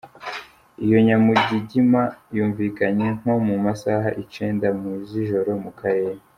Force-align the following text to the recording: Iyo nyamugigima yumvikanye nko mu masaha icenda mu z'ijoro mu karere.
Iyo 0.85 0.97
nyamugigima 1.05 2.01
yumvikanye 2.35 3.07
nko 3.19 3.33
mu 3.45 3.55
masaha 3.65 4.09
icenda 4.23 4.67
mu 4.79 4.91
z'ijoro 5.09 5.51
mu 5.63 5.71
karere. 5.79 6.21